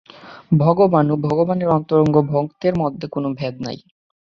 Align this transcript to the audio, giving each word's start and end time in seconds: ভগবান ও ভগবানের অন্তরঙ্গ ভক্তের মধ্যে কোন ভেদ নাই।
ভগবান 0.59 1.05
ও 1.09 1.25
ভগবানের 1.27 1.69
অন্তরঙ্গ 1.69 2.15
ভক্তের 2.31 2.73
মধ্যে 2.75 3.05
কোন 3.13 3.25
ভেদ 3.35 3.55
নাই। 3.65 3.77